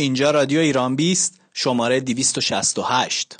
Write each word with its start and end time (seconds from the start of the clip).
اینجا 0.00 0.30
رادیو 0.30 0.60
ایران 0.60 0.96
بیست 0.96 1.40
شماره 1.52 2.00
268 2.00 3.36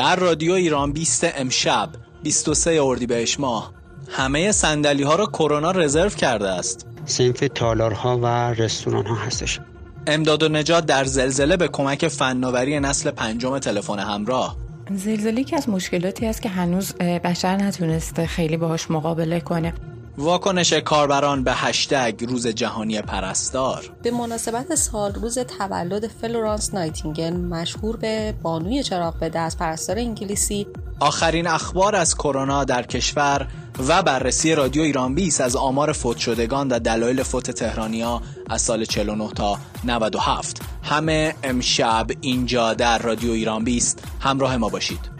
در 0.00 0.16
رادیو 0.16 0.52
ایران 0.52 0.92
20 0.92 1.24
امشب 1.24 1.88
23 2.22 2.82
اردیبهشت 2.82 3.40
ماه 3.40 3.72
همه 4.08 4.52
صندلی 4.52 5.02
ها 5.02 5.14
را 5.14 5.26
کرونا 5.26 5.70
رزرو 5.70 6.08
کرده 6.08 6.48
است. 6.48 6.86
صنف 7.04 7.44
تالارها 7.54 8.18
و 8.18 8.26
رستوران 8.54 9.06
ها 9.06 9.14
هستش. 9.14 9.60
امداد 10.06 10.42
و 10.42 10.48
نجات 10.48 10.86
در 10.86 11.04
زلزله 11.04 11.56
به 11.56 11.68
کمک 11.68 12.08
فناوری 12.08 12.80
نسل 12.80 13.10
پنجم 13.10 13.58
تلفن 13.58 13.98
همراه. 13.98 14.56
زلزله 14.94 15.44
که 15.44 15.56
از 15.56 15.68
مشکلاتی 15.68 16.26
است 16.26 16.42
که 16.42 16.48
هنوز 16.48 16.94
بشر 16.94 17.56
نتونسته 17.56 18.26
خیلی 18.26 18.56
باهاش 18.56 18.90
مقابله 18.90 19.40
کنه. 19.40 19.74
واکنش 20.18 20.72
کاربران 20.72 21.44
به 21.44 21.52
هشتگ 21.54 22.24
روز 22.28 22.46
جهانی 22.46 23.02
پرستار. 23.02 23.90
به 24.02 24.10
مناسبت 24.10 24.74
سال 24.74 25.14
روز 25.14 25.38
تولد 25.38 26.06
فلورانس 26.06 26.74
نایتینگل 26.74 27.36
مشهور 27.36 27.96
به 27.96 28.34
بانوی 28.42 28.82
چراغ 28.82 29.14
به 29.18 29.28
دست 29.28 29.58
پرستار 29.58 29.98
انگلیسی. 29.98 30.66
آخرین 31.00 31.46
اخبار 31.46 31.96
از 31.96 32.14
کرونا 32.14 32.64
در 32.64 32.82
کشور 32.82 33.46
و 33.88 34.02
بررسی 34.02 34.54
رادیو 34.54 34.82
ایران 34.82 35.14
20 35.14 35.40
از 35.40 35.56
آمار 35.56 35.92
فوت 35.92 36.16
شدگان 36.16 36.68
و 36.68 36.78
دلایل 36.78 37.22
فوت 37.22 37.50
تهرانیا 37.50 38.22
از 38.50 38.62
سال 38.62 38.84
49 38.84 39.28
تا 39.28 39.58
97 39.84 40.62
همه 40.82 41.34
امشب 41.42 42.06
اینجا 42.20 42.74
در 42.74 42.98
رادیو 42.98 43.32
ایران 43.32 43.64
20 43.64 44.04
همراه 44.20 44.56
ما 44.56 44.68
باشید. 44.68 45.19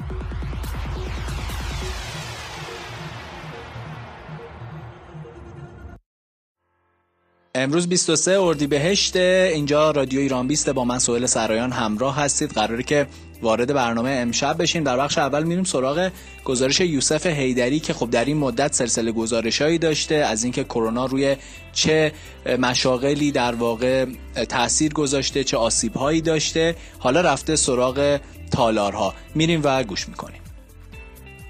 امروز 7.63 7.89
23 7.89 8.41
اردیبهشت 8.41 9.17
اینجا 9.17 9.91
رادیو 9.91 10.21
ایران 10.21 10.47
20 10.47 10.71
با 10.71 10.85
من 10.85 10.99
سوهل 10.99 11.27
سرایان 11.27 11.73
همراه 11.73 12.17
هستید. 12.17 12.51
قراره 12.51 12.83
که 12.83 13.07
وارد 13.43 13.75
برنامه 13.75 14.11
امشب 14.11 14.63
بشیم 14.63 14.85
در 14.85 14.97
بخش 14.97 15.19
اول 15.19 15.43
میریم 15.43 15.65
سراغ 15.65 16.11
گزارش 16.45 16.81
یوسف 16.81 17.27
هیدری 17.27 17.81
که 17.81 17.93
خب 17.93 18.11
در 18.11 18.25
این 18.25 18.37
مدت 18.37 18.75
سلسله 18.75 19.13
گزارشهایی 19.13 19.79
داشته 19.79 20.15
از 20.15 20.45
اینکه 20.45 20.65
کرونا 20.65 21.07
روی 21.07 21.37
چه 21.73 22.13
مشاغلی 22.59 23.33
در 23.33 23.55
واقع 23.55 24.07
تاثیر 24.49 24.93
گذاشته 24.93 25.45
چه 25.45 25.57
آسیبهایی 25.57 26.21
داشته. 26.21 26.77
حالا 26.99 27.21
رفته 27.21 27.57
سراغ 27.57 28.21
تالارها. 28.51 29.15
میریم 29.35 29.61
و 29.65 29.85
گوش 29.85 30.09
می‌کنیم. 30.09 30.41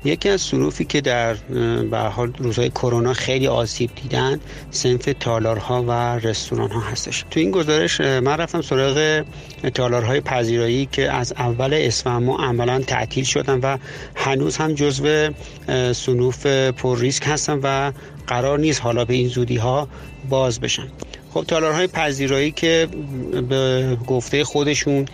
یکی 0.05 0.29
از 0.29 0.41
صروفی 0.41 0.85
که 0.85 1.01
در 1.01 1.35
به 1.91 1.99
حال 1.99 2.33
روزهای 2.39 2.71
کرونا 2.71 3.13
خیلی 3.13 3.47
آسیب 3.47 3.91
دیدن 4.03 4.41
سنف 4.71 5.09
تالارها 5.21 5.83
و 5.83 5.93
رستوران 6.19 6.71
ها 6.71 6.81
هستش. 6.81 7.25
تو 7.31 7.41
این 7.41 7.51
گزارش 7.51 8.01
من 8.01 8.37
رفتم 8.37 8.63
سراغ 8.63 9.25
تالارهای 9.75 10.21
پذیرایی 10.21 10.89
که 10.93 11.13
از 11.13 11.33
اول 11.33 11.75
اسفند 11.75 12.23
ماه 12.23 12.45
عملا 12.45 12.81
تعطیل 12.81 13.25
شدن 13.25 13.61
و 13.61 13.79
هنوز 14.15 14.57
هم 14.57 14.75
جزو 14.75 15.31
صنوف 15.93 16.47
پر 16.47 16.99
ریسک 16.99 17.23
هستن 17.27 17.61
و 17.63 17.93
قرار 18.27 18.59
نیست 18.59 18.83
حالا 18.83 19.05
به 19.05 19.15
این 19.15 19.29
زودی 19.29 19.57
ها 19.57 19.89
باز 20.29 20.61
بشن. 20.61 20.87
خب 21.35 21.45
تالارهای 21.49 21.87
پذیرایی 21.87 22.51
که 22.51 22.89
به 23.49 23.97
گفته 24.07 24.45
خودشون 24.45 25.07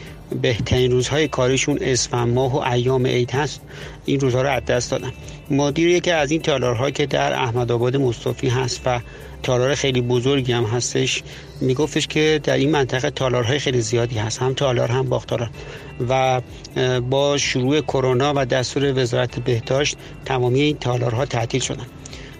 بهترین 0.42 0.92
روزهای 0.92 1.28
کاریشون 1.28 1.78
اسفند 1.80 2.34
ماه 2.34 2.52
و 2.52 2.72
ایام 2.72 3.06
عید 3.06 3.30
هست. 3.30 3.60
این 4.04 4.20
روزها 4.20 4.42
رو 4.42 4.48
از 4.48 4.64
دست 4.64 4.90
دادن. 4.90 5.12
مدیر 5.50 5.88
یکی 5.88 6.10
از 6.10 6.30
این 6.30 6.42
تالارها 6.42 6.90
که 6.90 7.06
در 7.06 7.32
احمد 7.32 7.72
آباد 7.72 7.96
مصطفی 7.96 8.48
هست 8.48 8.80
و 8.86 9.00
تالار 9.42 9.74
خیلی 9.74 10.00
بزرگی 10.00 10.52
هم 10.52 10.64
هستش 10.64 11.22
میگفتش 11.60 12.06
که 12.06 12.40
در 12.44 12.56
این 12.56 12.70
منطقه 12.70 13.10
تالارهای 13.10 13.58
خیلی 13.58 13.80
زیادی 13.80 14.18
هست. 14.18 14.38
هم 14.38 14.54
تالار 14.54 14.88
هم 14.88 15.08
باختالار 15.08 15.50
و 16.08 16.40
با 17.00 17.38
شروع 17.38 17.80
کرونا 17.80 18.32
و 18.36 18.44
دستور 18.44 19.02
وزارت 19.02 19.40
بهداشت 19.40 19.96
تمامی 20.24 20.60
این 20.60 20.76
تالارها 20.76 21.24
تعطیل 21.24 21.60
شدن. 21.60 21.86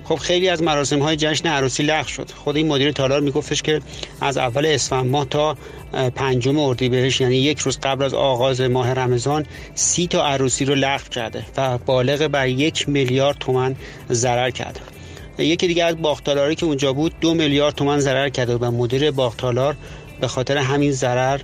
خب 0.09 0.15
خیلی 0.15 0.49
از 0.49 0.62
مراسم 0.62 0.99
های 0.99 1.17
جشن 1.17 1.49
عروسی 1.49 1.83
لغو 1.83 2.09
شد. 2.09 2.31
خود 2.31 2.56
این 2.56 2.67
مدیر 2.67 2.93
تالار 2.93 3.21
میگفتش 3.21 3.62
که 3.62 3.81
از 4.21 4.39
اول 4.39 4.67
اسفند 4.67 5.11
ماه 5.11 5.25
تا 5.25 5.56
پنجم 6.15 6.59
اردیبهشت 6.59 7.21
یعنی 7.21 7.37
یک 7.37 7.59
روز 7.59 7.78
قبل 7.83 8.05
از 8.05 8.15
آغاز 8.15 8.61
ماه 8.61 8.93
رمضان 8.93 9.47
سی 9.75 10.06
تا 10.06 10.27
عروسی 10.27 10.65
رو 10.65 10.75
لغو 10.75 11.09
کرده 11.11 11.44
و 11.56 11.78
بالغ 11.78 12.27
بر 12.27 12.49
یک 12.49 12.89
میلیارد 12.89 13.37
تومن 13.39 13.77
ضرر 14.11 14.50
کرده. 14.50 14.81
یکی 15.39 15.67
دیگه 15.67 15.84
از 15.84 16.03
باختالاری 16.03 16.55
که 16.55 16.67
اونجا 16.67 16.93
بود 16.93 17.12
دو 17.21 17.34
میلیارد 17.34 17.75
تومن 17.75 17.99
ضرر 17.99 18.28
کرده 18.28 18.56
و 18.56 18.71
مدیر 18.71 19.11
باختالار 19.11 19.77
به 20.21 20.28
خاطر 20.28 20.56
همین 20.59 20.93
ضرر 20.93 21.41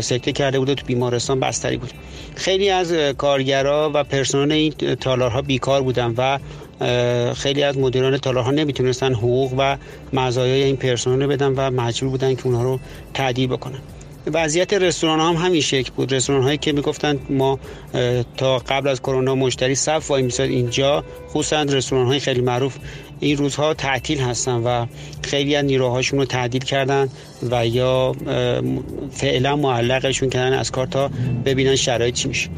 سکته 0.00 0.32
کرده 0.32 0.58
بود 0.58 0.68
و 0.68 0.74
تو 0.74 0.86
بیمارستان 0.86 1.40
بستری 1.40 1.76
بود. 1.76 1.90
خیلی 2.34 2.70
از 2.70 2.92
کارگرا 2.92 3.90
و 3.94 4.04
پرسنل 4.04 4.52
این 4.52 4.72
تالارها 5.00 5.42
بیکار 5.42 5.82
بودن 5.82 6.14
و 6.16 6.38
خیلی 7.34 7.62
از 7.62 7.78
مدیران 7.78 8.18
تالارها 8.18 8.50
نمی‌تونستن 8.50 9.14
حقوق 9.14 9.54
و 9.58 9.76
مزایای 10.12 10.62
این 10.62 10.76
پرسنل 10.76 11.22
رو 11.22 11.28
بدن 11.28 11.52
و 11.56 11.70
مجبور 11.70 12.10
بودن 12.10 12.34
که 12.34 12.46
اونها 12.46 12.62
رو 12.62 12.80
تعدیل 13.14 13.48
بکنن. 13.48 13.78
وضعیت 14.32 14.72
رستوران 14.72 15.20
هم 15.20 15.46
همین 15.46 15.60
شکل 15.60 15.90
بود. 15.96 16.14
رستوران 16.14 16.42
هایی 16.42 16.58
که 16.58 16.72
می‌گفتن 16.72 17.18
ما 17.30 17.58
تا 18.36 18.58
قبل 18.58 18.88
از 18.88 19.00
کرونا 19.00 19.34
مشتری 19.34 19.74
صف 19.74 20.10
وای 20.10 20.22
میساد 20.22 20.48
اینجا 20.48 21.04
خصوصا 21.28 21.62
رستوران 21.62 22.06
های 22.06 22.20
خیلی 22.20 22.40
معروف 22.40 22.76
این 23.20 23.36
روزها 23.36 23.74
تعطیل 23.74 24.20
هستن 24.20 24.54
و 24.54 24.86
خیلی 25.22 25.56
از 25.56 25.64
نیروهاشون 25.64 26.18
رو 26.18 26.24
تعدیل 26.24 26.64
کردن 26.64 27.08
و 27.50 27.66
یا 27.66 28.12
فعلا 29.12 29.56
معلقشون 29.56 30.30
کردن 30.30 30.58
از 30.58 30.70
کار 30.70 30.86
تا 30.86 31.10
ببینن 31.44 31.76
شرایط 31.76 32.14
چی 32.14 32.28
میشه. 32.28 32.48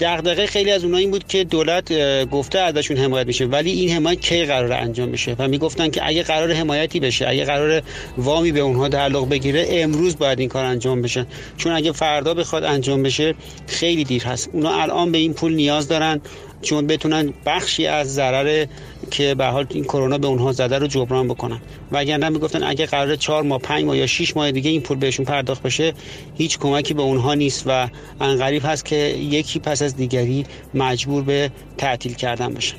دغدغه 0.00 0.46
خیلی 0.46 0.70
از 0.70 0.84
اونها 0.84 0.98
این 0.98 1.10
بود 1.10 1.26
که 1.26 1.44
دولت 1.44 1.92
گفته 2.28 2.58
ازشون 2.58 2.96
حمایت 2.96 3.26
میشه 3.26 3.44
ولی 3.44 3.70
این 3.70 3.90
حمایت 3.90 4.20
کی 4.20 4.44
قرار 4.44 4.72
انجام 4.72 5.12
بشه؟ 5.12 5.36
و 5.38 5.48
می‌گفتن 5.48 5.90
که 5.90 6.08
اگه 6.08 6.22
قرار 6.22 6.52
حمایتی 6.52 7.00
بشه 7.00 7.28
اگه 7.28 7.44
قرار 7.44 7.82
وامی 8.18 8.52
به 8.52 8.60
اونها 8.60 8.88
تعلق 8.88 9.28
بگیره 9.28 9.66
امروز 9.70 10.18
باید 10.18 10.40
این 10.40 10.48
کار 10.48 10.64
انجام 10.64 11.02
بشه. 11.02 11.26
چون 11.56 11.72
اگه 11.72 11.92
فردا 11.92 12.34
بخواد 12.34 12.64
انجام 12.64 13.02
بشه 13.02 13.34
خیلی 13.66 14.04
دیر 14.04 14.24
هست. 14.24 14.50
اونا 14.52 14.82
الان 14.82 15.12
به 15.12 15.18
این 15.18 15.32
پول 15.34 15.54
نیاز 15.54 15.88
دارن. 15.88 16.20
چون 16.64 16.86
بتونن 16.86 17.32
بخشی 17.46 17.86
از 17.86 18.14
ضرر 18.14 18.66
که 19.10 19.34
به 19.34 19.46
حال 19.46 19.66
این 19.70 19.84
کرونا 19.84 20.18
به 20.18 20.26
اونها 20.26 20.52
زده 20.52 20.78
رو 20.78 20.86
جبران 20.86 21.28
بکنن. 21.28 21.60
و 21.92 21.96
اگر 21.96 22.28
می‌گفتن 22.28 22.62
اگه 22.62 22.86
قرار 22.86 23.16
4 23.16 23.42
ماه 23.42 23.58
5 23.58 23.84
ماه 23.84 23.96
یا 23.96 24.06
6 24.06 24.36
ماه 24.36 24.52
دیگه 24.52 24.70
این 24.70 24.80
پول 24.80 24.98
بهشون 24.98 25.24
پرداخت 25.24 25.62
بشه 25.62 25.92
هیچ 26.38 26.58
کمکی 26.58 26.94
به 26.94 27.02
اونها 27.02 27.34
نیست 27.34 27.62
و 27.66 27.88
انقریب 28.20 28.62
هست 28.64 28.84
که 28.84 28.96
یکی 28.96 29.58
پس 29.58 29.82
از 29.82 29.96
دیگری 29.96 30.46
مجبور 30.74 31.22
به 31.22 31.50
تعطیل 31.78 32.14
کردن 32.14 32.54
بشن. 32.54 32.76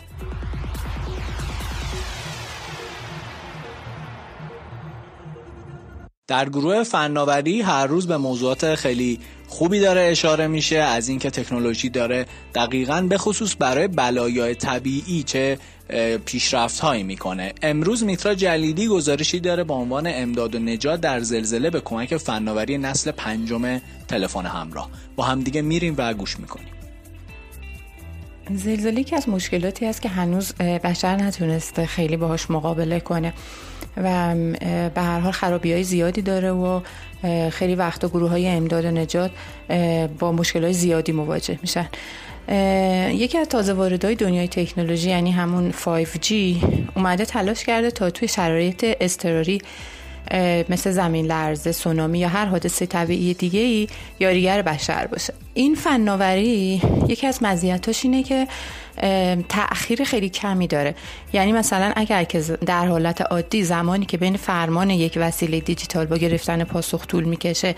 در 6.28 6.50
گروه 6.50 6.84
فناوری 6.84 7.62
هر 7.62 7.88
روز 7.88 8.08
به 8.08 8.18
موضوعات 8.18 8.76
خیلی 8.76 9.20
خوبی 9.48 9.80
داره 9.80 10.02
اشاره 10.02 10.48
میشه 10.48 10.78
از 10.78 11.08
اینکه 11.08 11.30
تکنولوژی 11.30 11.90
داره 11.90 12.26
دقیقا 12.56 13.02
به 13.10 13.18
خصوص 13.18 13.56
برای 13.60 13.88
بلایای 13.88 14.56
طبیعی 14.56 15.24
چه 15.24 15.58
پیشرفت 16.26 16.80
هایی 16.80 17.04
می‌کنه. 17.04 17.54
امروز 17.62 18.04
میترا 18.04 18.36
جلیلی 18.36 18.88
گزارشی 18.88 19.40
داره 19.40 19.64
با 19.64 19.76
عنوان 19.76 20.08
امداد 20.08 20.56
و 20.56 20.60
نجات 20.60 21.02
در 21.02 21.20
زلزله 21.20 21.70
به 21.70 21.82
کمک 21.82 22.18
فناوری 22.18 22.78
نسل 22.78 23.12
پنجم 23.12 23.82
تلفن 24.08 24.46
همراه. 24.46 24.90
با 25.16 25.24
همدیگه 25.24 25.62
میریم 25.62 25.96
و 25.98 26.14
گوش 26.14 26.40
می‌کنیم. 26.40 26.75
زلزله 28.54 29.04
که 29.04 29.16
از 29.16 29.30
مشکلاتی 29.30 29.86
است 29.86 30.02
که 30.02 30.10
هنوز 30.10 30.54
بشر 30.56 31.16
نتونسته 31.16 31.86
خیلی 31.86 32.18
باهاش 32.18 32.52
مقابله 32.52 33.00
کنه 33.00 33.34
و 33.98 34.36
به 34.96 35.02
هر 35.02 35.20
حال 35.20 35.32
خرابی 35.32 35.74
های 35.74 35.84
زیادی 35.84 36.22
داره 36.22 36.52
و 36.52 36.82
خیلی 37.50 37.76
وقتا 37.76 38.08
گروه 38.08 38.30
های 38.30 38.48
امداد 38.48 38.86
و 38.86 38.92
نجات 38.92 39.32
با 40.20 40.32
مشکل 40.32 40.64
های 40.64 40.74
زیادی 40.74 41.12
مواجه 41.12 41.60
میشن. 41.62 41.88
یکی 43.12 43.38
از 43.38 43.48
تازه 43.48 43.74
واردهای 43.74 44.16
دنیای 44.16 44.48
تکنولوژی 44.48 45.10
یعنی 45.10 45.32
همون 45.32 45.72
5G 45.72 46.34
اومده 46.96 47.26
تلاش 47.26 47.64
کرده 47.64 47.92
تا 47.92 48.10
توی 48.10 48.28
شرایط 48.28 48.86
اضطراری 49.00 49.62
مثل 50.70 50.92
زمین 50.92 51.26
لرزه 51.26 51.72
سونامی 51.72 52.20
یا 52.20 52.28
هر 52.28 52.46
حادثه 52.46 52.86
طبیعی 52.86 53.34
دیگه 53.34 53.60
ای 53.60 53.88
یاریگر 54.20 54.62
بشر 54.62 55.08
باشه. 55.08 55.34
این 55.54 55.76
فناوری 55.76 56.82
یکی 57.08 57.28
از 57.28 57.44
مزیتاش 57.44 58.06
اینه 58.06 58.24
که 58.24 58.48
تأخیر 59.50 60.04
خیلی 60.04 60.30
کمی 60.30 60.68
داره. 60.68 60.96
یعنی 61.34 61.52
مثلا 61.52 61.94
اگر 61.96 62.24
که 62.24 62.40
در 62.42 62.86
حالت 62.86 63.22
عادی 63.22 63.64
زمانی 63.64 64.06
که 64.06 64.18
بین 64.18 64.38
فرمان 64.38 64.90
یک 64.90 65.14
وسیله 65.22 65.60
دیجیتال 65.60 66.06
با 66.06 66.18
گرفتن 66.18 66.64
پاسخ 66.64 67.06
طول 67.08 67.24
می‌کشه 67.24 67.76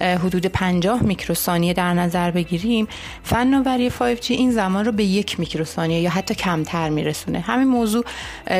حدود 0.00 0.46
50 0.46 1.02
میکروثانیه 1.02 1.72
در 1.72 1.94
نظر 1.94 2.30
بگیریم 2.30 2.88
فناوری 3.22 3.90
5G 3.90 4.30
این 4.30 4.50
زمان 4.50 4.84
رو 4.84 4.92
به 4.92 5.04
یک 5.04 5.40
میکروثانیه 5.40 6.00
یا 6.00 6.10
حتی 6.10 6.34
کمتر 6.34 6.88
میرسونه. 6.88 7.40
همین 7.40 7.68
موضوع 7.68 8.04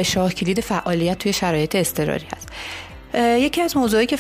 شاه 0.03 0.33
کلید 0.33 0.61
فعالیت 0.61 1.19
توی 1.19 1.33
شرایط 1.33 1.77
اضطراری 1.77 2.27
هست. 2.37 2.49
یکی 3.17 3.63
از 3.63 3.77
موضوعی 3.77 4.07
که 4.07 4.17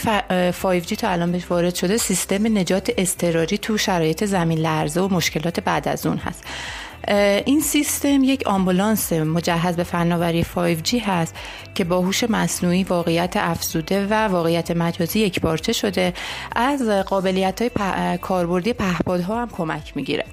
5G 0.52 0.96
تا 0.96 1.08
الان 1.08 1.32
بهش 1.32 1.50
وارد 1.50 1.74
شده 1.74 1.96
سیستم 1.96 2.58
نجات 2.58 2.92
اضطراری 2.96 3.58
تو 3.58 3.78
شرایط 3.78 4.24
زمین 4.24 4.58
لرزه 4.58 5.00
و 5.00 5.14
مشکلات 5.14 5.60
بعد 5.60 5.88
از 5.88 6.06
اون 6.06 6.16
هست. 6.16 6.44
این 7.46 7.60
سیستم 7.60 8.24
یک 8.24 8.46
آمبولانس 8.46 9.12
مجهز 9.12 9.76
به 9.76 9.84
فناوری 9.84 10.44
5G 10.44 10.94
هست 10.94 11.34
که 11.74 11.84
با 11.84 12.00
هوش 12.00 12.24
مصنوعی 12.24 12.84
واقعیت 12.84 13.36
افزوده 13.36 14.06
و 14.06 14.14
واقعیت 14.14 14.70
مجازی 14.70 15.20
یک 15.20 15.40
بارچه 15.40 15.72
شده. 15.72 16.12
از 16.56 16.88
قابلیت 16.88 17.62
های 17.62 17.70
کاربردی 18.18 18.72
پهپادها 18.72 19.42
هم 19.42 19.48
کمک 19.48 19.92
می‌گیره. 19.96 20.24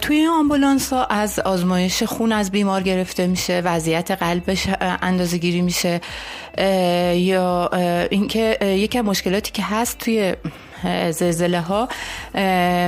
توی 0.00 0.16
این 0.16 0.28
آمبولانس 0.28 0.92
ها 0.92 1.04
از 1.04 1.38
آزمایش 1.38 2.02
خون 2.02 2.32
از 2.32 2.50
بیمار 2.50 2.82
گرفته 2.82 3.26
میشه 3.26 3.60
وضعیت 3.64 4.10
قلبش 4.10 4.68
اندازه 4.80 5.38
گیری 5.38 5.62
میشه 5.62 6.00
یا 7.14 7.70
اینکه 8.10 8.58
یکی 8.62 9.00
مشکلاتی 9.00 9.52
که 9.52 9.62
هست 9.62 9.98
توی 9.98 10.34
زلزله 11.10 11.60
ها 11.60 11.88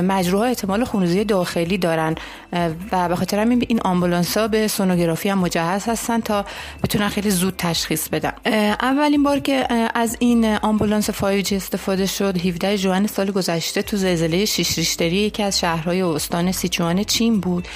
مجروح 0.01 0.43
احتمال 0.43 0.85
خونریزی 0.85 1.25
داخلی 1.25 1.79
دارن. 1.79 2.15
و 2.93 3.09
به 3.09 3.17
خاطر 3.17 3.39
همین 3.39 3.65
این 3.69 3.81
آمبولانس 3.81 4.37
ها 4.37 4.49
به 4.49 4.69
سونوگرافی 4.69 5.29
هم 5.29 5.39
مجهز 5.39 5.85
هستن 5.89 6.21
تا 6.21 6.45
بتونن 6.83 7.09
خیلی 7.09 7.31
زود 7.31 7.55
تشخیص 7.59 8.09
بدن. 8.09 8.33
اولین 8.81 9.23
بار 9.23 9.39
که 9.39 9.67
از 9.95 10.17
این 10.19 10.45
آمبولانس 10.57 11.11
5G 11.11 11.53
استفاده 11.53 12.07
شد 12.07 12.47
17 12.47 12.77
ژوئن 12.77 13.07
سال 13.07 13.31
گذشته 13.31 13.83
تو 13.83 13.97
زلزله 13.97 14.45
شیش 14.45 14.79
ریشتری 14.79 15.17
یکی 15.17 15.43
از 15.43 15.59
شهرهای 15.59 16.03
استان 16.03 16.53
سیچوان 16.53 17.05
چین 17.05 17.41
بود. 17.41 17.69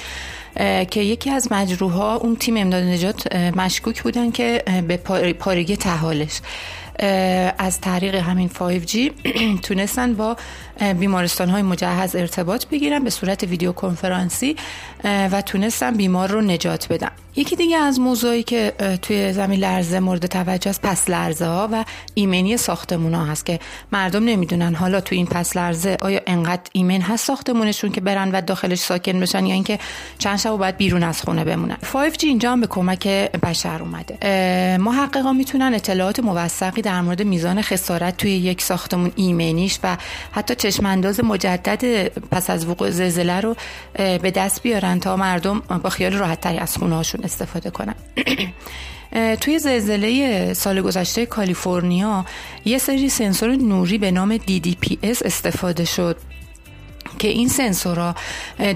که 0.91 1.01
یکی 1.01 1.29
از 1.29 1.51
مجروحها 1.51 2.15
اون 2.15 2.35
تیم 2.35 2.57
امداد 2.57 2.83
نجات 2.83 3.35
مشکوک 3.35 4.03
بودن 4.03 4.31
که 4.31 4.63
به 4.87 4.97
پارگی 5.33 5.77
تحالش. 5.77 6.41
از 7.57 7.81
طریق 7.81 8.15
همین 8.15 8.49
5G 8.49 9.11
تونستن 9.67 10.13
با 10.13 10.37
بیمارستان 10.99 11.49
های 11.49 11.61
مجهز 11.61 12.15
ارتباط 12.15 12.65
بگیرن 12.65 13.03
به 13.03 13.09
صورت 13.09 13.43
ویدیو 13.43 13.71
کنفرانسی 13.71 14.55
و 15.03 15.41
تونستن 15.41 15.97
بیمار 15.97 16.29
رو 16.29 16.41
نجات 16.41 16.93
بدن. 16.93 17.11
یکی 17.35 17.55
دیگه 17.55 17.77
از 17.77 17.99
موضوعی 17.99 18.43
که 18.43 18.73
توی 19.01 19.33
زمین 19.33 19.59
لرزه 19.59 19.99
مورد 19.99 20.25
توجه 20.25 20.69
است 20.69 20.81
پس 20.81 21.09
لرزه 21.09 21.45
ها 21.45 21.69
و 21.71 21.85
ایمنی 22.13 22.57
ساختمون 22.57 23.13
ها 23.13 23.25
هست 23.25 23.45
که 23.45 23.59
مردم 23.91 24.23
نمی‌دونن 24.23 24.75
حالا 24.75 25.01
توی 25.01 25.17
این 25.17 25.27
پس 25.27 25.57
لرزه 25.57 25.97
آیا 26.01 26.21
انقدر 26.27 26.61
ایمن 26.71 27.01
هست 27.01 27.25
ساختمونشون 27.25 27.91
که 27.91 28.01
برن 28.01 28.31
و 28.31 28.41
داخلش 28.41 28.79
ساکن 28.79 29.19
بشن 29.19 29.45
یا 29.45 29.53
اینکه 29.53 29.79
چند 30.17 30.37
شب 30.37 30.49
باید 30.49 30.77
بیرون 30.77 31.03
از 31.03 31.21
خونه 31.21 31.43
بمونن. 31.43 31.77
5G 31.93 32.23
اینجا 32.23 32.51
هم 32.51 32.61
به 32.61 32.67
کمک 32.67 33.07
بشر 33.07 33.81
اومده. 33.81 34.77
محققا 34.77 35.33
می‌تونن 35.33 35.73
اطلاعات 35.73 36.19
موثقی 36.19 36.81
در 36.81 37.01
مورد 37.01 37.21
میزان 37.21 37.61
خسارت 37.61 38.17
توی 38.17 38.31
یک 38.31 38.61
ساختمون 38.61 39.11
ایمنیش 39.15 39.79
و 39.83 39.97
حتی 40.31 40.55
چشمانداز 40.55 41.23
مجدد 41.23 42.07
پس 42.07 42.49
از 42.49 42.67
وقوع 42.67 42.89
زلزله 42.89 43.39
رو 43.39 43.55
به 43.93 44.31
دست 44.35 44.63
بیارن 44.63 44.99
تا 44.99 45.15
مردم 45.15 45.59
با 45.59 45.89
خیال 45.89 46.13
راحتتری 46.13 46.57
از 46.57 46.77
خونه 46.77 46.95
استفاده 47.23 47.69
کنن 47.69 47.95
توی 49.41 49.59
زلزله 49.59 50.53
سال 50.53 50.81
گذشته 50.81 51.25
کالیفرنیا 51.25 52.25
یه 52.65 52.77
سری 52.77 53.09
سنسور 53.09 53.49
نوری 53.49 53.97
به 53.97 54.11
نام 54.11 54.37
DDPS 54.37 55.25
استفاده 55.25 55.85
شد. 55.85 56.17
که 57.19 57.27
این 57.27 57.47
سنسورها 57.47 58.15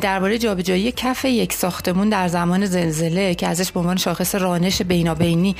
درباره 0.02 0.38
جابجایی 0.38 0.92
کف 0.92 1.26
یک 1.26 1.54
ساختمون 1.54 2.10
در 2.10 2.28
زمان 2.28 2.66
زلزله 2.66 3.36
که 3.36 3.48
ازش 3.48 3.72
به 3.72 3.80
عنوان 3.80 3.98
شاخص 3.98 4.36
رانش 4.36 4.82
بینابینی 4.82 5.56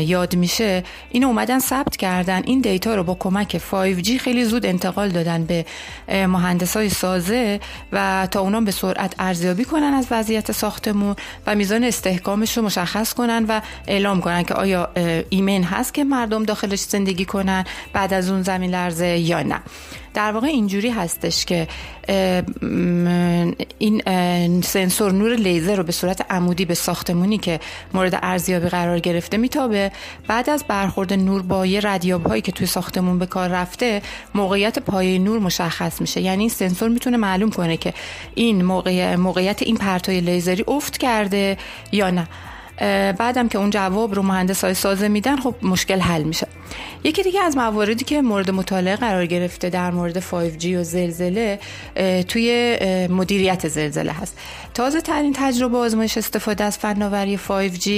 یاد 0.00 0.36
میشه 0.36 0.82
این 1.10 1.24
اومدن 1.24 1.58
ثبت 1.58 1.96
کردن. 1.96 2.42
این 2.44 2.60
دیتا 2.60 2.94
رو 2.94 3.02
با 3.02 3.14
کمک 3.14 3.58
5G 3.58 4.10
خیلی 4.10 4.44
زود 4.44 4.66
انتقال 4.66 5.08
دادن 5.08 5.44
به 5.44 5.64
مهندس 6.08 6.76
های 6.76 6.88
سازه 6.88 7.60
و 7.92 8.28
تا 8.30 8.40
اونا 8.40 8.60
به 8.60 8.70
سرعت 8.70 9.14
ارزیابی 9.18 9.64
کنن 9.64 9.94
از 9.94 10.06
وضعیت 10.10 10.52
ساختمون 10.52 11.16
و 11.46 11.54
میزان 11.54 11.84
استحکامش 11.84 12.56
رو 12.56 12.62
مشخص 12.62 13.12
کنن 13.12 13.44
و 13.48 13.60
اعلام 13.86 14.20
کنن 14.20 14.42
که 14.42 14.54
آیا 14.54 14.88
ایمن 15.28 15.62
هست 15.62 15.94
که 15.94 16.04
مردم 16.04 16.42
داخلش 16.42 16.80
زندگی 16.80 17.24
کنن 17.24 17.64
بعد 17.92 18.14
از 18.14 18.30
اون 18.30 18.42
زمین 18.42 18.70
لرزه 18.70 19.06
یا 19.18 19.42
نه. 19.42 19.60
در 20.14 20.32
واقع 20.32 20.46
اینجوری 20.46 20.90
هستش 20.90 21.44
که 21.44 21.68
این 23.78 24.02
سنسور 24.60 25.12
نور 25.12 25.34
لیزر 25.34 25.76
رو 25.76 25.82
به 25.82 25.92
صورت 25.92 26.30
عمودی 26.30 26.64
به 26.64 26.74
ساختمونی 26.74 27.38
که 27.38 27.60
مورد 27.94 28.18
ارزیابی 28.22 28.68
قرار 28.68 28.98
گرفته 28.98 29.36
میتابه. 29.36 29.92
بعد 30.28 30.50
از 30.50 30.64
برخورد 30.68 31.12
نور 31.12 31.42
با 31.42 31.66
یه 31.66 31.80
ردیاب 31.82 32.26
هایی 32.26 32.42
که 32.42 32.52
توی 32.52 32.66
ساختمون 32.66 33.18
به 33.18 33.26
کار 33.26 33.48
رفته 33.48 34.02
موقعیت 34.34 34.78
پایه 34.78 35.18
نور 35.18 35.38
مشخص 35.38 36.00
میشه. 36.00 36.20
یعنی 36.20 36.42
این 36.42 36.50
سنسور 36.50 36.88
می‌تونه 36.88 37.16
معلوم 37.16 37.50
کنه 37.50 37.76
که 37.76 37.94
این 38.34 38.64
موقع 38.64 39.16
موقعیت 39.16 39.62
این 39.62 39.76
پرتای 39.76 40.20
لیزری 40.20 40.64
افت 40.68 40.98
کرده 40.98 41.56
یا 41.92 42.10
نه. 42.10 42.28
بعدم 43.18 43.48
که 43.48 43.58
اون 43.58 43.70
جواب 43.70 44.14
رو 44.14 44.22
مهندس 44.22 44.64
های 44.64 44.74
سازه 44.74 45.08
میدن 45.08 45.36
خب 45.36 45.54
مشکل 45.62 46.00
حل 46.00 46.22
میشه. 46.22 46.46
یکی 47.04 47.22
دیگه 47.22 47.42
از 47.42 47.56
مواردی 47.56 48.04
که 48.04 48.22
مورد 48.22 48.50
مطالعه 48.50 48.96
قرار 48.96 49.26
گرفته 49.26 49.70
در 49.70 49.90
مورد 49.90 50.20
5G 50.20 50.66
و 50.66 50.82
زلزله 50.82 51.58
توی 52.28 52.78
مدیریت 53.10 53.68
زلزله 53.68 54.12
هست. 54.12 54.38
تازه 54.74 55.00
ترین 55.00 55.32
تجربه 55.32 55.78
آزمایش 55.78 56.18
استفاده 56.18 56.64
از 56.64 56.78
فناوری 56.78 57.38
5G 57.38 57.88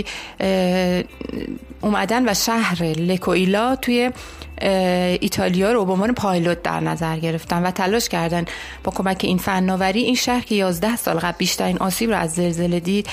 اومدن 1.80 2.28
و 2.28 2.34
شهر 2.34 2.82
لکویلا 2.82 3.76
توی 3.76 4.10
ایتالیا 5.20 5.72
رو 5.72 5.84
به 5.84 5.92
عنوان 5.92 6.14
پایلوت 6.14 6.62
در 6.62 6.80
نظر 6.80 7.18
گرفتن 7.18 7.62
و 7.62 7.70
تلاش 7.70 8.08
کردن 8.08 8.44
با 8.84 8.92
کمک 8.92 9.20
این 9.24 9.38
فناوری 9.38 10.02
این 10.02 10.14
شهر 10.14 10.40
که 10.40 10.54
11 10.54 10.96
سال 10.96 11.18
قبل 11.18 11.38
بیشترین 11.38 11.78
آسیب 11.78 12.10
رو 12.10 12.16
از 12.16 12.34
زلزله 12.34 12.80
دید 12.80 13.06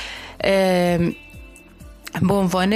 به 2.22 2.34
عنوان 2.34 2.74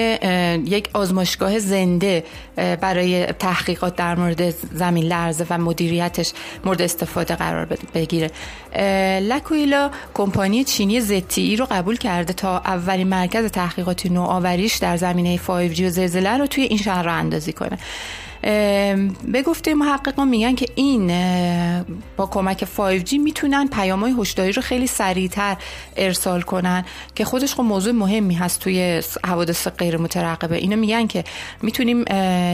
یک 0.68 0.89
آزمایشگاه 0.94 1.60
زنده 1.60 2.24
برای 2.56 3.25
تحقیقات 3.25 3.96
در 3.96 4.15
مورد 4.15 4.50
زمین 4.50 5.04
لرزه 5.04 5.46
و 5.50 5.58
مدیریتش 5.58 6.32
مورد 6.65 6.82
استفاده 6.82 7.36
قرار 7.36 7.65
بگیره. 7.94 8.32
لکویلا 9.20 9.92
کمپانی 10.13 10.63
چینی 10.63 11.01
زتی 11.01 11.56
رو 11.56 11.68
قبول 11.72 11.98
کرده 11.98 12.34
تا 12.34 12.58
اولین 12.58 13.08
مرکز 13.08 13.46
تحقیقاتی 13.51 14.10
نوآوریش 14.10 14.75
در 14.77 14.98
زمینه 14.98 15.38
5G 15.38 15.82
و 15.82 15.89
زلزله 15.89 16.38
رو 16.38 16.48
توی 16.48 16.63
این 16.63 16.77
شهر 16.77 17.04
را 17.04 17.13
اندازی 17.13 17.54
کنه. 17.54 17.77
به 19.32 19.44
گفته 19.46 19.74
محققان 19.74 20.27
میگن 20.27 20.56
که 20.56 20.68
این 20.75 21.08
با 22.18 22.25
کمک 22.25 22.66
5G 22.66 23.14
می‌تونن 23.14 23.68
پیام 23.68 24.00
های 24.00 24.16
هشداری 24.20 24.52
رو 24.52 24.62
خیلی 24.62 24.88
سریعتر 24.88 25.58
ارسال 25.98 26.42
کنن 26.42 26.86
که 27.16 27.25
خودش 27.25 27.54
خب 27.54 27.64
موضوع 27.64 27.94
مهمی 27.94 28.34
هست 28.34 28.60
توی 28.60 29.02
حوادث 29.25 29.68
غیر 29.68 29.98
مترقبه 29.98 30.56
اینو 30.56 30.75
میگن 30.75 31.08
که 31.08 31.24
می‌تونیم 31.62 32.06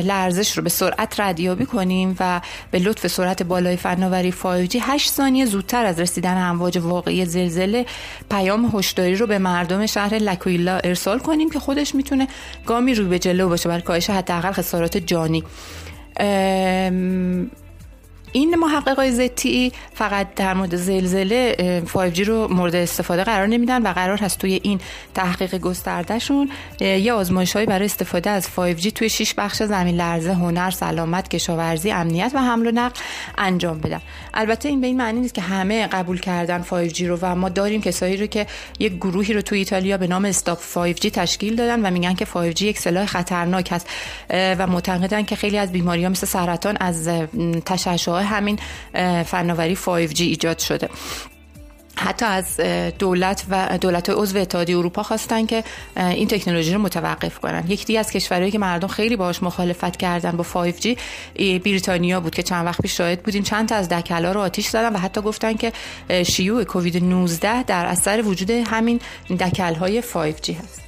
لرزش 0.04 0.58
رو 0.58 0.64
به 0.64 0.70
سرعت 0.70 1.20
ردیابی 1.20 1.66
کنیم 1.66 2.16
و 2.20 2.42
به 2.72 2.80
لطف 2.80 3.08
سرعت 3.08 3.44
بالای 3.44 3.78
فناوری 3.78 4.32
5G 4.32 4.76
8 4.82 5.10
ثانیه 5.12 5.46
زودتر 5.46 5.86
از 5.86 6.00
رسیدن 6.00 6.38
امواج 6.38 6.78
واقعی 6.78 7.26
زلزله 7.26 7.86
پیام 8.32 8.72
هشداری 8.74 9.16
رو 9.16 9.28
به 9.28 9.38
مردم 9.38 9.86
شهر 9.86 10.14
لکویلا 10.14 10.78
ارسال 10.84 11.20
کنیم 11.20 11.50
که 11.50 11.60
خودش 11.60 11.96
می‌تونه 11.96 12.28
گامی 12.66 12.96
روی 12.96 13.08
به 13.08 13.20
جلو 13.20 13.50
باشه 13.50 13.70
برای 13.70 13.82
کاهش 13.82 14.10
حداقل 14.10 14.52
خسارات 14.52 14.98
جانی. 14.98 15.44
این 18.34 18.56
محققای 18.56 19.12
زتی 19.12 19.72
فقط 19.94 20.28
در 20.36 20.54
مورد 20.54 20.76
زلزله 20.76 21.56
5G 21.94 22.20
رو 22.20 22.54
مورد 22.54 22.76
استفاده 22.76 23.24
قرار 23.24 23.48
نمیدن 23.48 23.82
و 23.82 23.94
قرار 23.94 24.18
هست 24.18 24.40
توی 24.40 24.60
این 24.64 24.80
تحقیق 25.14 25.56
گستردهشون 25.56 26.50
یه 26.80 27.14
آزمایش 27.14 27.58
برای 27.58 27.86
استفاده 27.86 28.30
از 28.30 28.48
5G 28.58 28.92
توی 28.94 29.10
6 29.10 29.34
بخش 29.34 29.64
زمین 29.64 29.96
لرزه 29.96 30.34
هنر 30.34 30.72
سلامت 30.72 31.28
کشاورزی 31.28 31.92
امنیت 31.92 32.32
و 32.34 32.40
حمل 32.40 32.68
و 32.68 32.72
نقل 32.72 33.00
انجام 33.38 33.80
بدن. 33.80 34.02
البته 34.34 34.70
این 34.70 34.82
به 34.82 34.88
این 34.88 34.98
معنی 34.98 35.20
نیست 35.20 35.34
که 35.34 35.42
همه 35.42 35.88
قبول 35.88 36.20
کردن 36.20 36.64
5G 36.64 37.02
رو 37.02 37.18
و 37.22 37.36
ما 37.36 37.50
داریم 37.50 37.82
کسایی 37.82 38.18
رو 38.18 38.26
که 38.26 38.48
یک 38.80 38.96
گروهی 38.96 39.34
رو 39.34 39.42
توی 39.42 39.58
ایتالیا 39.58 39.98
به 39.98 40.08
نام 40.08 40.26
استاپ 40.26 40.60
5G 40.60 41.12
تشکیل 41.12 41.56
دادن 41.56 41.86
و 41.86 41.92
میگن 41.92 42.14
که 42.14 42.26
5G 42.26 42.62
یک 42.62 42.80
سلاح 42.80 43.06
خطرناک 43.06 43.72
هست 43.72 43.88
و 44.30 44.68
معتقدن 44.68 45.24
که 45.24 45.36
خیلی 45.36 45.58
از 45.58 45.72
بیماری‌ها 45.72 46.10
مثل 46.10 46.28
سرطان 46.28 46.78
از 46.80 47.10
همین 48.24 48.60
فناوری 49.24 49.76
5G 49.76 50.22
ایجاد 50.22 50.60
شده. 50.60 50.90
حتی 51.96 52.26
از 52.26 52.60
دولت 53.00 53.46
و 53.50 53.78
دولت 53.82 54.10
عضو 54.10 54.38
اتحادیه 54.38 54.78
اروپا 54.78 55.04
خواستن 55.04 55.46
که 55.46 55.64
این 55.98 56.28
تکنولوژی 56.28 56.74
رو 56.74 56.82
متوقف 56.82 57.40
کنن. 57.40 57.64
یکی 57.68 57.98
از 57.98 58.12
کشورهایی 58.12 58.52
که 58.52 58.60
مردم 58.60 58.88
خیلی 58.88 59.16
باهاش 59.16 59.44
مخالفت 59.44 59.98
کردن 59.98 60.32
با 60.32 60.44
5G 60.44 60.98
بریتانیا 61.40 62.20
بود 62.20 62.36
که 62.36 62.44
چند 62.44 62.66
وقت 62.66 62.82
پیش 62.82 62.98
شاهد 62.98 63.24
بودیم. 63.24 63.44
چند 63.44 63.70
تا 63.70 63.76
از 63.76 63.90
دکلا 63.90 64.32
رو 64.32 64.40
آتیش 64.40 64.68
زدن 64.68 64.94
و 64.94 64.98
حتی 64.98 65.22
گفتن 65.22 65.54
که 65.54 65.74
شیوع 66.24 66.64
کووید 66.64 67.04
19 67.04 67.64
در 67.64 67.86
اثر 67.86 68.22
وجود 68.26 68.52
همین 68.52 69.00
دکل‌های 69.40 70.02
5G 70.02 70.50
هست. 70.50 70.81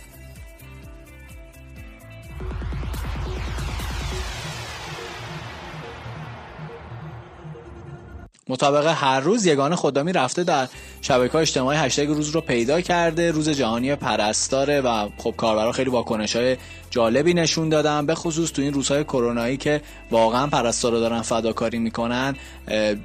مطابق 8.53 8.87
هر 8.87 9.19
روز 9.19 9.45
یگان 9.45 9.75
خدامی 9.75 10.13
رفته 10.13 10.43
در 10.43 10.67
شبکه 11.01 11.35
اجتماعی 11.35 11.77
هشتگ 11.77 12.07
روز 12.07 12.29
رو 12.29 12.41
پیدا 12.41 12.81
کرده 12.81 13.31
روز 13.31 13.49
جهانی 13.49 13.95
پرستاره 13.95 14.81
و 14.81 15.09
خب 15.17 15.33
کاربرا 15.37 15.71
خیلی 15.71 15.89
واکنش 15.89 16.35
های 16.35 16.57
جالبی 16.89 17.33
نشون 17.33 17.69
دادن. 17.69 18.05
به 18.05 18.15
خصوص 18.15 18.51
تو 18.51 18.61
این 18.61 18.73
روزهای 18.73 19.03
کرونایی 19.03 19.57
که 19.57 19.81
واقعا 20.11 20.47
پرستارا 20.47 20.99
دارن 20.99 21.21
فداکاری 21.21 21.79
می‌کنن 21.79 22.35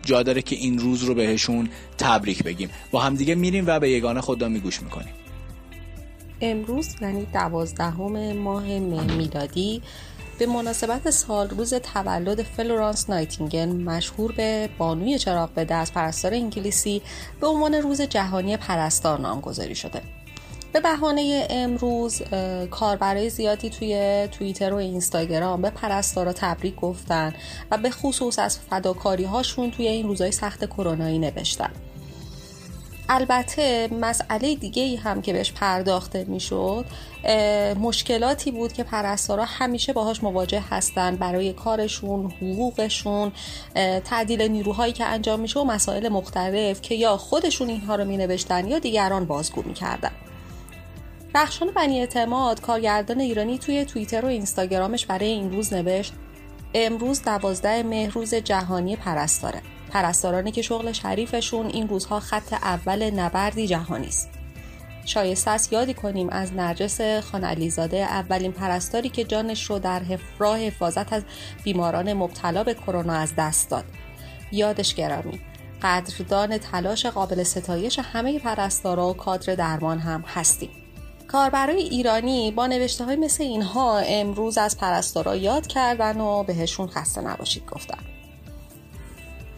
جا 0.03 0.23
داره 0.23 0.43
که 0.43 0.57
این 0.57 0.79
روز 0.79 1.03
رو 1.03 1.15
بهشون 1.15 1.69
تبریک 1.99 2.43
بگیم. 2.43 2.71
با 2.91 3.01
همدیگه 3.01 3.35
میریم 3.35 3.65
و 3.67 3.81
به 3.81 3.91
یگان 3.91 4.21
خدامی 4.21 4.61
گوش 4.61 4.83
می‌کنیم. 4.83 5.15
امروز 6.41 6.89
یعنی 7.01 7.27
دوازدهم 7.33 8.33
ماه 8.33 8.65
میلادی 9.17 9.83
به 10.39 10.47
مناسبت 10.47 11.11
سال 11.11 11.49
روز 11.49 11.75
تولد 11.75 12.43
فلورانس 12.43 13.11
نایتینگن 13.11 13.69
مشهور 13.69 14.33
به 14.33 14.69
بانوی 14.79 15.19
چراغ 15.19 15.51
به 15.51 15.65
دست 15.65 15.93
پرستار 15.93 16.35
انگلیسی 16.35 17.03
به 17.41 17.47
عنوان 17.47 17.75
روز 17.75 18.01
جهانی 18.01 18.57
پرستار 18.57 19.21
نامگذاری 19.21 19.75
شده. 19.75 20.03
به 20.73 20.81
بهانه 20.81 21.47
امروز 21.51 22.23
کاربرای 22.71 23.31
زیادی 23.31 23.71
توی 23.71 24.29
توییتر 24.33 24.73
و 24.73 24.77
اینستاگرام 24.77 25.63
به 25.63 25.71
پرستارا 25.71 26.33
تبریک 26.33 26.77
گفتن 26.77 27.35
و 27.71 27.79
به 27.79 27.91
خصوص 27.91 28.39
از 28.39 28.59
فداکاری 28.59 29.25
هاشون 29.25 29.71
توی 29.71 29.89
این 29.89 30.09
روزهای 30.09 30.33
سخت 30.33 30.67
کرونایی 30.67 31.19
نوشتن. 31.19 31.71
البته 33.09 33.89
مسئله 33.93 34.55
دیگه 34.55 34.83
ای 34.83 34.97
هم 34.97 35.23
که 35.23 35.33
بهش 35.33 35.53
پرداخته 35.53 36.25
می‌شد 36.25 36.85
مشکلاتی 37.81 38.51
بود 38.51 38.73
که 38.73 38.83
پرستارا 38.83 39.45
همیشه 39.45 39.93
باهاش 39.93 40.23
مواجه 40.23 40.65
هستن 40.71 41.17
برای 41.17 41.53
کارشون 41.53 42.31
حقوقشون 42.31 43.33
تعدیل 44.05 44.43
نیروهایی 44.43 44.93
که 44.93 45.05
انجام 45.05 45.41
میشه 45.41 45.61
و 45.61 45.65
مسائل 45.65 46.09
مختلف 46.09 46.81
که 46.81 46.95
یا 46.95 47.17
خودشون 47.17 47.69
اینها 47.69 47.95
رو 47.95 48.05
مینوشتن 48.05 48.69
یا 48.69 48.79
دیگران 48.79 49.25
بازگو 49.25 49.63
می‌کردن. 49.63 50.13
بخشان 51.35 51.71
بنی 51.71 52.01
اعتماد 52.01 52.61
کارگردان 52.61 53.21
ایرانی 53.21 53.59
توی 53.59 53.85
توییتر 53.85 54.25
و 54.25 54.29
اینستاگرامش 54.29 55.07
برای 55.07 55.29
این 55.29 55.53
روز 55.53 55.73
نوشت 55.73 56.13
امروز 56.75 57.23
دوازده 57.23 57.83
مهر 57.83 58.13
روز 58.13 58.35
جهانی 58.35 58.97
پرستاره. 58.97 59.63
پرستارانی 59.91 60.53
که 60.53 60.63
شغل 60.63 60.93
شریفشون 60.93 61.67
این 61.67 61.89
روزها 61.89 62.21
خط 62.21 62.53
اول 62.53 63.11
نبردی 63.11 63.67
جهانی 63.67 64.07
است. 64.07 64.29
شایسته 65.05 65.51
است 65.51 65.73
یادی 65.73 65.95
کنیم 65.95 66.29
از 66.31 66.53
نرجس 66.53 67.01
خان 67.01 67.45
علیزاده 67.45 67.97
اولین 67.97 68.53
پرستاری 68.53 69.09
که 69.09 69.25
جانش 69.25 69.65
رو 69.65 69.79
در 69.79 70.03
راه 70.39 70.59
حفاظت 70.59 71.13
از 71.13 71.23
بیماران 71.65 72.13
مبتلا 72.13 72.65
به 72.65 72.75
کرونا 72.75 73.13
از 73.13 73.33
دست 73.37 73.71
داد. 73.71 73.85
یادش 74.53 74.95
گرامی 74.95 75.41
قدردان 75.83 76.59
تلاش 76.59 77.07
قابل 77.07 77.43
ستایش 77.43 77.99
همه 77.99 78.39
پرستارا 78.39 79.09
و 79.09 79.15
کادر 79.15 79.55
درمان 79.55 79.99
هم 79.99 80.25
هستیم. 80.27 80.71
کاربرای 81.29 81.83
ایرانی 81.83 82.51
با 82.51 82.67
نوشته 82.67 83.05
های 83.05 83.17
مثل 83.17 83.43
اینها 83.43 83.99
امروز 83.99 84.59
از 84.59 84.79
پرستارا 84.79 85.37
یاد 85.37 85.67
کردن 85.67 86.21
و 86.21 86.43
بهشون 86.43 86.87
خسته 86.87 87.21
نباشید 87.21 87.67
گفتن. 87.67 88.18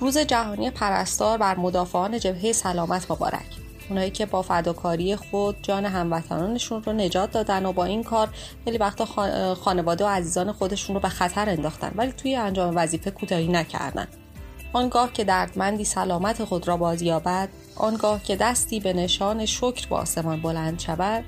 روز 0.01 0.19
جهانی 0.19 0.71
پرستار 0.71 1.39
بر 1.39 1.57
مدافعان 1.57 2.19
جبهه 2.19 2.53
سلامت 2.53 3.11
مبارک. 3.11 3.47
اونایی 3.89 4.11
که 4.11 4.27
با 4.27 4.43
فداکاری 4.43 5.17
خود 5.17 5.57
جان 5.63 5.85
هموطنانشون 5.85 6.83
رو 6.83 6.93
نجات 6.93 7.31
دادن 7.31 7.67
و 7.67 7.73
با 7.73 7.85
این 7.85 8.03
کار 8.03 8.29
خیلی 8.65 8.79
وقتا 8.79 9.05
خانواده 9.55 10.05
و 10.05 10.09
عزیزان 10.09 10.53
خودشون 10.53 10.95
رو 10.95 11.01
به 11.01 11.09
خطر 11.09 11.49
انداختن 11.49 11.93
ولی 11.97 12.13
توی 12.13 12.37
انجام 12.37 12.77
وظیفه 12.77 13.11
کوتاهی 13.11 13.49
نکردن. 13.49 14.07
آنگاه 14.73 15.13
که 15.13 15.25
دردمندی 15.25 15.85
سلامت 15.85 16.45
خود 16.45 16.69
را 16.69 16.77
بازیابد 16.77 17.49
آنگاه 17.77 18.23
که 18.23 18.37
دستی 18.37 18.81
به 18.81 18.93
نشان 18.93 19.47
شکر 19.47 19.89
با 19.89 19.97
آسمان 19.97 20.43
بلند 20.43 20.81
شود 20.81 21.25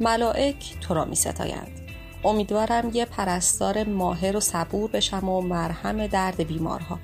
ملائک 0.00 0.80
تو 0.80 0.94
را 0.94 1.04
می 1.04 1.16
ستایند 1.16 1.80
امیدوارم 2.24 2.90
یه 2.94 3.04
پرستار 3.04 3.84
ماهر 3.84 4.36
و 4.36 4.40
صبور 4.40 4.90
بشم 4.90 5.28
و 5.28 5.40
مرهم 5.40 6.06
درد 6.06 6.46
بیمارها. 6.46 6.98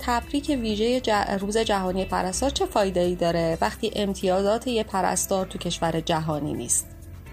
تبریک 0.00 0.48
ویژه 0.48 1.02
روز 1.40 1.58
جهانی 1.58 2.04
پرستار. 2.04 2.50
چه 2.50 2.66
فایده 2.66 3.00
ای 3.00 3.14
داره 3.14 3.58
وقتی 3.60 3.92
امتیازات 3.96 4.66
یه 4.66 4.82
پرستار 4.82 5.46
تو 5.46 5.58
کشور 5.58 6.00
جهانی 6.00 6.54
نیست؟ 6.54 6.86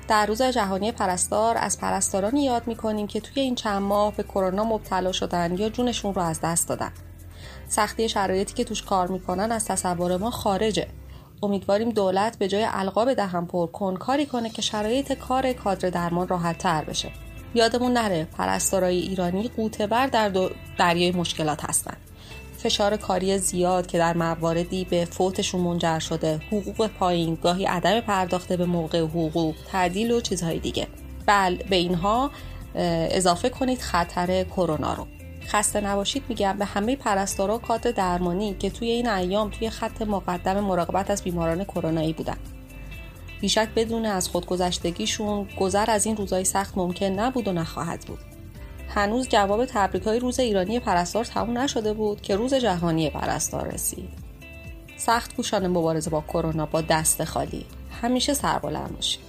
در 0.08 0.26
روز 0.26 0.42
جهانی 0.42 0.92
پرستار 0.92 1.58
از 1.58 1.80
پرستارانی 1.80 2.44
یاد 2.44 2.68
می‌کنیم 2.68 3.08
که 3.08 3.20
توی 3.20 3.42
این 3.44 3.56
چند 3.56 3.82
ماه 3.82 4.16
به 4.16 4.24
کرونا 4.24 4.64
مبتلا 4.64 5.12
شدن 5.12 5.58
یا 5.58 5.70
جونشون 5.70 6.14
رو 6.14 6.22
از 6.22 6.42
دست 6.42 6.70
دادن. 6.70 6.92
سختی 7.68 8.10
شرایطی 8.10 8.54
که 8.54 8.64
توش 8.64 8.84
کار 8.84 9.08
می‌کنن 9.08 9.52
از 9.52 9.66
تصور 9.66 10.18
ما 10.18 10.32
خارجه. 10.32 10.88
امیدواریم 11.44 11.90
دولت 11.90 12.38
به 12.38 12.48
جای 12.48 12.68
القاب 12.72 13.14
دهم 13.14 13.48
پر 13.48 13.68
کن 13.68 13.96
کاری 13.96 14.26
کنه 14.26 14.50
که 14.50 14.62
شرایط 14.62 15.14
کار 15.14 15.54
کادر 15.54 15.90
درمان 15.90 16.28
راحت 16.28 16.58
تر 16.58 16.84
بشه. 16.84 17.12
یادمون 17.54 17.94
نره 17.94 18.28
پرستارای 18.38 18.98
ایرانی 19.00 19.48
قوطه 19.48 19.88
بر 19.88 20.08
در 20.08 20.50
دریای 20.78 21.12
مشکلات 21.12 21.66
هستند 21.66 21.98
فشار 22.58 22.98
کاری 22.98 23.38
زیاد 23.38 23.88
که 23.88 23.98
در 23.98 24.18
مواردی 24.18 24.86
به 24.86 25.06
فوتشون 25.06 25.62
منجر 25.62 26.00
شده. 26.00 26.40
حقوق 26.52 26.88
پایین 26.88 27.36
گاهی 27.36 27.66
عدم 27.66 28.00
پرداخته 28.00 28.58
به 28.58 28.66
موقع 28.66 29.02
حقوق 29.02 29.56
تعدیل 29.72 30.12
و 30.12 30.22
چیزهای 30.22 30.60
دیگه. 30.60 30.88
بل 31.26 31.56
به 31.56 31.76
اینها 31.76 32.32
اضافه 32.76 33.50
کنید 33.50 33.80
خطر 33.80 34.44
کرونا 34.44 34.94
رو. 34.94 35.08
خسته 35.48 35.82
نباشید 35.82 36.24
میگم 36.30 36.58
به 36.58 36.66
همه 36.66 36.96
پرستارا 36.96 37.56
و 37.56 37.60
کادر 37.60 37.92
درمانی 37.92 38.56
که 38.60 38.70
توی 38.70 38.90
این 38.90 39.10
ایام 39.10 39.50
توی 39.50 39.70
خط 39.70 40.02
مقدم 40.02 40.60
مراقبت 40.60 41.12
از 41.12 41.24
بیماران 41.24 41.64
کرونایی 41.64 42.14
بودن. 42.14 42.38
بیشک 43.42 43.70
بدون 43.76 44.06
از 44.06 44.30
خودگذشتگیشون 44.30 45.48
گذر 45.60 45.92
از 45.92 46.06
این 46.06 46.18
روزهای 46.18 46.46
سخت 46.46 46.78
ممکن 46.78 47.06
نبود 47.06 47.48
و 47.48 47.52
نخواهد 47.52 48.00
بود. 48.02 48.20
هنوز 48.89 49.29
جواب 49.29 49.65
تبریک 49.65 50.03
های 50.03 50.20
روز 50.20 50.39
ایرانی 50.39 50.79
پرستار 50.79 51.25
تموم 51.25 51.58
نشده 51.58 51.94
بود 51.94 52.22
که 52.22 52.36
روز 52.36 52.53
جهانی 52.53 53.10
پرستار 53.10 53.67
رسید. 53.67 54.10
سخت 54.98 55.36
کوشان 55.36 55.67
مبارزه 55.67 56.10
با 56.10 56.22
کرونا 56.22 56.65
با 56.65 56.82
دست 56.82 57.24
خالی. 57.24 57.65
همیشه 58.01 58.34
سربلند 58.34 58.96
باشید. 58.96 59.20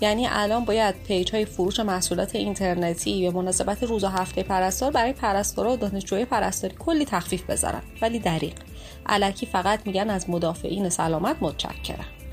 یعنی 0.00 0.26
الان 0.30 0.64
باید 0.64 0.94
پیج 0.94 1.32
های 1.32 1.44
فروش 1.44 1.80
محصولات 1.80 2.36
اینترنتی 2.36 3.22
به 3.22 3.36
مناسبت 3.36 3.82
روز 3.82 4.04
و 4.04 4.08
هفته 4.08 4.42
پرستار 4.42 4.90
برای 4.90 5.12
پرستارا 5.12 5.72
و 5.72 5.76
دانشجوی 5.76 6.24
پرستاری 6.24 6.74
کلی 6.78 7.04
تخفیف 7.04 7.42
بذارن. 7.42 7.82
ولی 8.02 8.18
دریق 8.18 8.54
علکی 9.06 9.46
فقط 9.46 9.86
میگن 9.86 10.10
از 10.10 10.30
مدافعین 10.30 10.88
سلامت 10.88 11.36
متشکرم. 11.40 12.23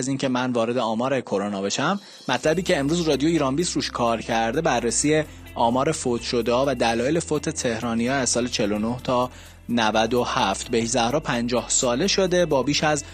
از 0.00 0.08
اینکه 0.08 0.28
من 0.28 0.52
وارد 0.52 0.78
آمار 0.78 1.20
کرونا 1.20 1.62
بشم 1.62 2.00
مطلبی 2.28 2.62
که 2.62 2.78
امروز 2.78 3.00
رادیو 3.00 3.28
ایران 3.28 3.56
20 3.56 3.76
روش 3.76 3.90
کار 3.90 4.20
کرده 4.22 4.60
بررسی 4.60 5.22
آمار 5.54 5.92
فوت 5.92 6.22
شده 6.22 6.52
و 6.52 6.74
دلایل 6.78 7.20
فوت 7.20 7.48
تهرانی 7.48 8.08
ها 8.08 8.14
از 8.14 8.28
سال 8.30 8.46
49 8.46 8.96
تا 9.04 9.30
97 9.68 10.70
به 10.70 10.84
زهرا 10.84 11.20
50 11.20 11.68
ساله 11.68 12.06
شده 12.06 12.46
با 12.46 12.62
بیش 12.62 12.84
از 12.84 13.04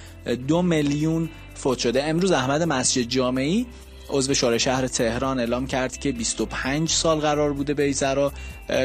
دو 0.48 0.62
میلیون 0.62 1.28
فوت 1.54 1.78
شده. 1.78 2.04
امروز 2.04 2.32
احمد 2.32 2.62
مسجد 2.62 3.02
جامعی 3.02 3.66
عضو 4.10 4.34
شورای 4.34 4.58
شهر 4.58 4.86
تهران 4.86 5.38
اعلام 5.38 5.66
کرد 5.66 5.96
که 5.96 6.12
25 6.12 6.88
سال 6.90 7.18
قرار 7.18 7.52
بوده 7.52 7.74
بیزرا 7.74 8.32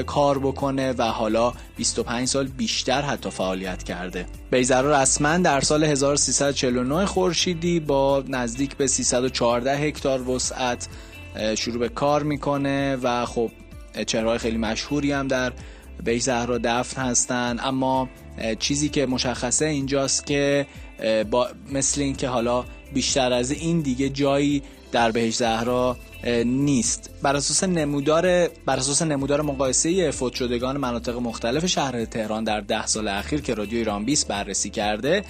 کار 0.06 0.40
بکنه 0.40 0.94
و 0.98 1.04
حالا 1.04 1.54
25 1.78 2.28
سال 2.28 2.48
بیشتر 2.48 3.02
حتی 3.02 3.30
فعالیت 3.30 3.84
کرده. 3.84 4.26
بیزرا 4.52 5.02
رسما 5.02 5.38
در 5.38 5.62
سال 5.62 5.84
1349 5.84 7.06
خورشیدی 7.06 7.80
با 7.80 8.24
نزدیک 8.28 8.78
به 8.78 8.88
314 8.88 9.78
هکتار 9.78 10.30
وسعت 10.30 10.88
شروع 11.58 11.80
به 11.80 11.90
کار 11.90 12.24
می‌کنه 12.24 12.96
و 12.96 13.26
خب 13.26 13.52
چهرهای 14.08 14.38
خیلی 14.38 14.58
مشهوری 14.58 15.12
هم 15.12 15.28
در 15.28 15.54
بیش 16.04 16.24
زهرا 16.24 16.58
دفن 16.64 17.02
هستن. 17.02 17.60
اما 17.64 18.10
چیزی 18.60 18.90
که 18.90 19.06
مشخصه 19.06 19.66
اینجاست 19.66 20.26
که 20.26 20.68
با 21.32 21.48
مثل 21.72 22.02
اینکه 22.02 22.28
حالا 22.28 22.66
بیشتر 22.94 23.34
از 23.34 23.52
این 23.52 23.80
دیگه 23.80 24.10
جایی 24.10 24.64
در 24.92 25.12
بهش 25.12 25.36
زهرا 25.36 25.98
نیست. 26.46 27.10
بر 27.22 27.36
اساس 27.36 27.64
نمودار 27.64 28.48
بر 28.48 28.78
اساس 28.78 29.02
نمودار 29.02 29.42
مقایسه 29.42 30.12
فوت 30.12 30.34
شدگان 30.34 30.78
مناطق 30.78 31.18
مختلف 31.18 31.66
شهر 31.66 32.06
تهران 32.06 32.44
در 32.44 32.62
ده 32.62 32.86
سال 32.86 33.08
اخیر 33.08 33.42
که 33.42 33.54
رادیو 33.54 33.78
ایران 33.78 34.06
20 34.06 34.28
بررسی 34.28 34.70
کرده 34.70 35.24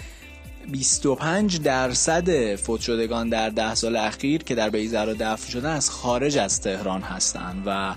25 0.71 1.61
درصد 1.61 2.55
فوت 2.55 2.81
شدگان 2.81 3.29
در 3.29 3.49
ده 3.49 3.75
سال 3.75 3.95
اخیر 3.95 4.43
که 4.43 4.55
در 4.55 4.69
بیزر 4.69 5.05
دفن 5.05 5.51
شدن 5.51 5.69
از 5.69 5.89
خارج 5.89 6.37
از 6.37 6.61
تهران 6.61 7.01
هستند 7.01 7.63
و 7.65 7.95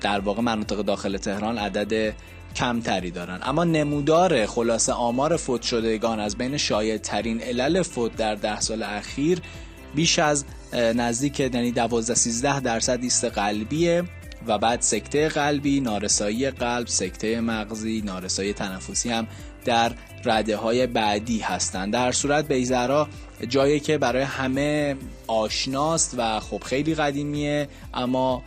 در 0.00 0.20
واقع 0.20 0.42
مناطق 0.42 0.82
داخل 0.82 1.16
تهران 1.16 1.58
عدد 1.58 2.14
کمتری 2.56 3.10
دارن. 3.10 3.40
اما 3.42 3.64
نمودار 3.64 4.46
خلاصه 4.46 4.92
آمار 4.92 5.36
فوت 5.36 5.62
شدگان 5.62 6.20
از 6.20 6.36
بین 6.36 6.56
شایع 6.56 6.96
ترین 6.96 7.40
علل 7.40 7.82
فوت 7.82 8.16
در 8.16 8.34
ده 8.34 8.60
سال 8.60 8.82
اخیر 8.82 9.38
بیش 9.94 10.18
از 10.18 10.44
نزدیک 10.72 11.40
یعنی 11.40 11.72
12 11.72 12.14
13 12.14 12.60
درصد 12.60 12.98
ایست 13.02 13.24
قلبیه 13.24 14.04
و 14.46 14.58
بعد 14.58 14.80
سکته 14.80 15.28
قلبی، 15.28 15.80
نارسایی 15.80 16.50
قلب، 16.50 16.86
سکته 16.86 17.40
مغزی، 17.40 18.02
نارسایی 18.06 18.52
تنفسی 18.52 19.10
هم 19.10 19.26
در 19.64 19.92
رده 20.24 20.56
های 20.56 20.86
بعدی 20.86 21.38
هستند. 21.38 21.92
در 21.92 22.12
صورت 22.12 22.48
بیزرا 22.48 23.08
جایی 23.48 23.80
که 23.80 23.98
برای 23.98 24.22
همه 24.22 24.96
آشناست 25.26 26.14
و 26.18 26.40
خب 26.40 26.62
خیلی 26.62 26.94
قدیمیه 26.94 27.68
اما 27.94 28.42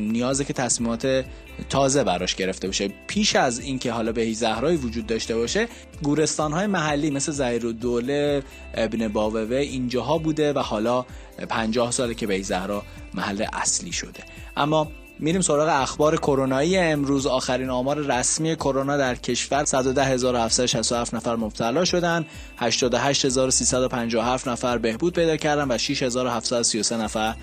نیازه 0.00 0.44
که 0.44 0.52
تصمیمات 0.52 1.24
تازه 1.68 2.04
براش 2.04 2.34
گرفته 2.34 2.68
باشه. 2.68 2.90
پیش 3.06 3.36
از 3.36 3.60
اینکه 3.60 3.92
حالا 3.92 4.12
به 4.12 4.32
زهرایی 4.32 4.76
وجود 4.76 5.06
داشته 5.06 5.36
باشه 5.36 5.68
گورستان 6.02 6.52
های 6.52 6.66
محلی 6.66 7.10
مثل 7.10 7.32
زهیر 7.32 7.66
و 7.66 7.72
دوله 7.72 8.42
ابن 8.74 9.08
باوه 9.08 9.56
اینجاها 9.56 10.18
بوده 10.18 10.52
و 10.52 10.58
حالا 10.58 11.04
50 11.48 11.90
ساله 11.90 12.14
که 12.14 12.26
به 12.26 12.42
زهرا 12.42 12.82
محل 13.14 13.44
اصلی 13.52 13.92
شده. 13.92 14.20
اما 14.56 14.90
میریم 15.22 15.40
سراغ 15.40 15.68
اخبار 15.68 16.16
کرونایی. 16.16 16.76
امروز 16.76 17.26
آخرین 17.26 17.70
آمار 17.70 17.98
رسمی 17.98 18.56
کرونا 18.56 18.96
در 18.96 19.14
کشور 19.14 19.64
110767 19.64 21.14
نفر 21.14 21.36
مبتلا 21.36 21.84
شدن 21.84 22.26
88357 22.56 24.48
نفر 24.48 24.78
بهبود 24.78 25.12
پیدا 25.12 25.36
کردن 25.36 25.70
و 25.70 25.78
6733 25.78 26.96
نفر 26.96 27.34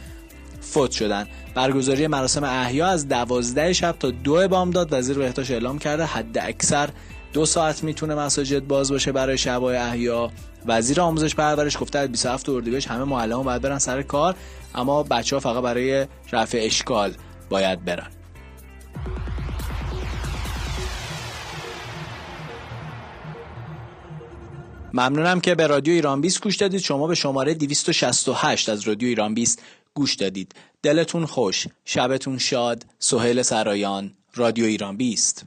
فوت 0.62 0.92
شدن. 0.92 1.28
برگزاری 1.56 2.08
مراسم 2.08 2.44
احیا 2.44 2.88
از 2.88 3.08
12 3.08 3.74
شب 3.74 3.96
تا 4.00 4.12
دو 4.12 4.48
بامداد 4.48 4.88
وزیر 4.92 5.18
بهداشت 5.18 5.52
اعلام 5.52 5.80
کرده 5.80 6.06
حد 6.06 6.38
اکثر 6.38 6.90
دو 7.34 7.46
ساعت 7.46 7.84
می‌تونه 7.84 8.16
مساجد 8.16 8.68
باز 8.68 8.92
باشه 8.92 9.12
برای 9.12 9.38
شبای 9.38 9.78
احیا. 9.78 10.32
وزیر 10.66 11.02
آموزش 11.02 11.36
پرورش 11.36 11.78
گفته 11.82 12.00
از 12.00 12.10
27 12.10 12.50
اردیبهشت 12.50 12.88
همه 12.88 13.04
معلمان 13.04 13.46
باید 13.46 13.62
برن 13.62 13.80
سر 13.80 14.02
کار 14.02 14.36
اما 14.76 15.04
بچه 15.04 15.36
ها 15.36 15.40
فقط 15.40 15.64
برای 15.64 16.08
رفع 16.32 16.60
اشکال. 16.62 17.14
باید 17.50 17.86
برن. 17.86 18.08
ممنونم 24.94 25.40
که 25.40 25.56
به 25.56 25.68
رادیو 25.68 25.94
ایران 25.94 26.22
20 26.22 26.42
گوش 26.42 26.56
دادید. 26.56 26.80
شما 26.80 27.08
به 27.08 27.16
شماره 27.16 27.54
268 27.54 28.70
از 28.70 28.88
رادیو 28.88 29.08
ایران 29.08 29.34
20 29.34 29.62
گوش 29.94 30.16
دادید. 30.16 30.56
دلتون 30.84 31.26
خوش 31.26 31.68
شبتون 31.86 32.38
شاد. 32.38 32.86
سهیل 33.00 33.42
سرایان 33.42 34.14
رادیو 34.36 34.66
ایران 34.66 34.98
20 34.98 35.46